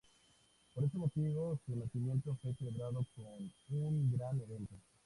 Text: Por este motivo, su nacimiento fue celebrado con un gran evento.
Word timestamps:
Por 0.73 0.83
este 0.83 0.97
motivo, 0.97 1.59
su 1.63 1.75
nacimiento 1.75 2.35
fue 2.41 2.55
celebrado 2.55 3.05
con 3.15 3.53
un 3.83 4.11
gran 4.17 4.41
evento. 4.41 4.73